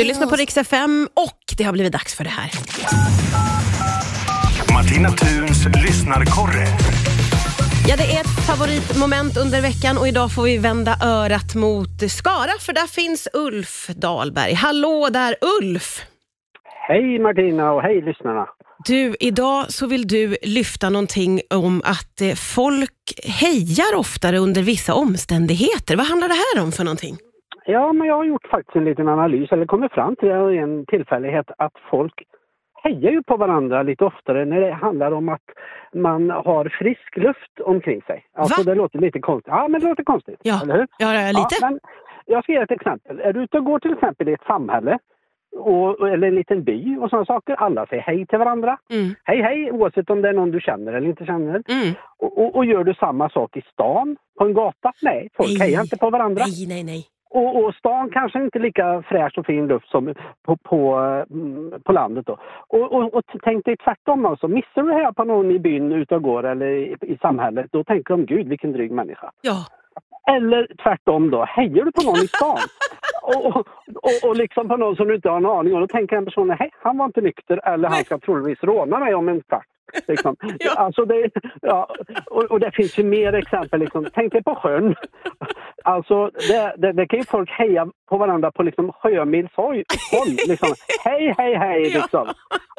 [0.00, 2.50] Du lyssnar på Rix FM och det har blivit dags för det här.
[4.72, 6.66] Martina Thuns lyssnarkorre.
[7.88, 12.58] Ja, det är ett favoritmoment under veckan och idag får vi vända örat mot Skara
[12.60, 14.54] för där finns Ulf Dahlberg.
[14.54, 16.02] Hallå där Ulf!
[16.88, 18.46] Hej Martina och hej lyssnarna.
[18.86, 24.94] Du, idag så vill du lyfta någonting om att eh, folk hejar oftare under vissa
[24.94, 25.96] omständigheter.
[25.96, 27.16] Vad handlar det här om för någonting?
[27.64, 31.50] Ja, men jag har gjort faktiskt en liten analys, eller kommit fram till en tillfällighet,
[31.58, 32.22] att folk
[32.82, 35.42] hejar ju på varandra lite oftare när det handlar om att
[35.94, 38.24] man har frisk luft omkring sig.
[38.34, 38.70] Alltså Va?
[38.70, 39.52] det låter lite konstigt.
[39.52, 40.40] Ja, men det låter konstigt.
[40.42, 40.86] Ja, Eller hur?
[40.98, 41.56] ja, ja lite.
[41.60, 41.80] Ja, men
[42.26, 43.20] jag ska ge ett exempel.
[43.20, 44.98] Är du ute och går till exempel i ett samhälle
[45.56, 47.54] och, eller en liten by och sådana saker.
[47.54, 48.78] Alla säger hej till varandra.
[48.90, 49.14] Mm.
[49.24, 51.62] Hej hej oavsett om det är någon du känner eller inte känner.
[51.68, 51.94] Mm.
[52.18, 54.92] Och, och, och gör du samma sak i stan, på en gata?
[55.02, 55.68] Nej, folk Nej.
[55.68, 56.44] hejar inte på varandra.
[56.46, 57.06] Nej, nej, nej.
[57.30, 60.96] Och, och stan kanske inte lika fräsch och fin luft som på, på,
[61.30, 62.26] mm, på landet.
[62.26, 62.38] Då.
[62.68, 64.48] Och, och, och tänk dig tvärtom alltså.
[64.48, 67.84] Missar du här på någon i byn ute och går eller i, i samhället, då
[67.84, 69.30] tänker de gud vilken dryg människa.
[69.40, 69.66] Ja.
[70.34, 72.58] Eller tvärtom då, hejar du på någon i stan
[73.22, 75.86] och, och, och, och liksom på någon som du inte har en aning om, då
[75.86, 79.28] tänker den personen hej, han var inte nykter eller han ska troligtvis råna mig om
[79.28, 79.66] en kvart.
[80.08, 80.36] Liksom.
[80.58, 80.74] Ja.
[80.76, 81.88] Alltså det, ja,
[82.26, 83.80] och, och det finns ju mer exempel.
[83.80, 84.06] Liksom.
[84.14, 84.94] Tänk dig på sjön.
[85.84, 89.84] Alltså det, det, det kan ju folk heja på varandra på liksom sjömils håll.
[90.48, 90.74] Liksom.
[91.04, 91.82] Hej, hej, hej!
[91.94, 92.00] Ja.
[92.00, 92.28] Liksom.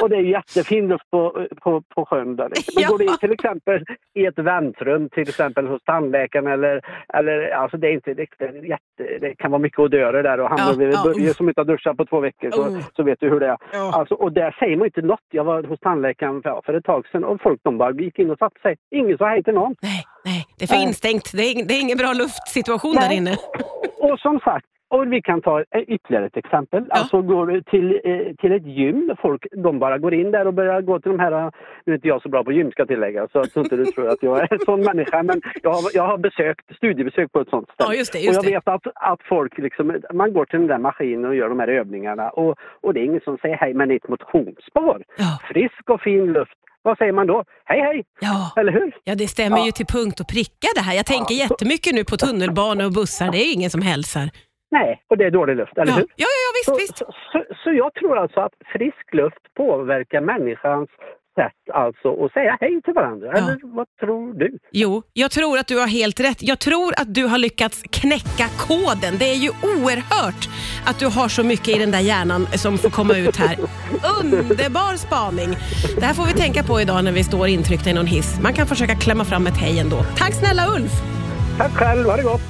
[0.02, 2.36] Och det är jättefin luft på, på, på sjön.
[2.36, 2.48] Där.
[2.76, 2.90] Men Ja.
[2.90, 3.86] går du in till exempel
[4.16, 6.82] i ett väntrum, till exempel hos tandläkaren eller,
[7.14, 10.40] eller alltså det är inte det, det, är jätte, det kan vara mycket odörer där
[10.40, 13.20] och han Ja, ja, börja som inte har duschat på två veckor så, så vet
[13.20, 13.58] du hur det är.
[13.74, 13.92] Ja.
[13.94, 15.20] Alltså, och där säger man inte något.
[15.32, 18.32] Jag var hos tandläkaren för, för ett tag sedan och folk de bara gick in
[18.32, 18.76] och satte sig.
[18.92, 19.76] Ingen sa hej till någon.
[19.82, 20.46] Nej, nej.
[20.58, 21.32] Det är för instängt.
[21.34, 23.10] Det är, det är ingen bra luftsituation Nej.
[23.10, 23.36] där inne.
[24.12, 26.86] Och som sagt, och vi kan ta ytterligare ett exempel.
[26.90, 26.96] Ja.
[26.96, 30.54] Alltså går du till, eh, till ett gym, folk de bara går in där och
[30.54, 31.52] börjar gå till de här,
[31.86, 33.86] nu är inte jag så bra på gym ska jag tillägga, så att inte du
[33.86, 37.40] tror att jag är en sån människa, men jag har, jag har besökt, studiebesök på
[37.42, 37.90] ett sånt ställe.
[37.90, 38.52] Ja, just det, och just jag det.
[38.52, 41.68] vet att, att folk liksom, man går till den där maskinen och gör de här
[41.68, 45.40] övningarna och, och det är ingen som säger hej, men i ett motionsspår, Ja.
[45.54, 47.44] frisk och fin luft, vad säger man då?
[47.66, 48.04] Hej hej!
[48.22, 48.54] Ja.
[48.62, 48.92] Eller hur?
[49.04, 49.66] Ja, det stämmer Ja.
[49.66, 50.96] ju till punkt och pricka det här.
[50.96, 53.32] Jag tänker Ja, så- jättemycket nu på tunnelbanor och bussar.
[53.32, 54.30] Det är ingen som hälsar.
[54.72, 56.08] Nej, och det är dålig luft, eller Ja, hur?
[56.16, 56.98] ja, ja Så, visst, visst.
[56.98, 60.90] så, så, så jag tror alltså att frisk luft påverkar människans
[61.36, 63.32] sätt alltså att säga hej till varandra.
[63.32, 64.58] Eller vad tror du?
[64.72, 66.44] Jo, jag tror att du har helt rätt.
[66.44, 69.14] Jag tror att du har lyckats knäcka koden.
[69.20, 70.50] Det är ju oerhört
[70.86, 73.58] att du har så mycket i den där hjärnan som får komma ut här.
[74.22, 75.50] Underbar spaning!
[76.00, 78.40] Det här får vi tänka på idag när vi står intryckta i någon hiss.
[78.44, 79.98] Man kan försöka klämma fram ett hej ändå.
[80.18, 80.92] Tack snälla Ulf!
[81.58, 82.42] Tack själv, ha det gott!